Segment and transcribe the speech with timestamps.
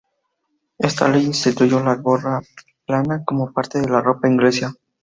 [0.79, 2.41] Esta ley instituyó la gorra
[2.87, 4.73] plana como parte de la ropa inglesa.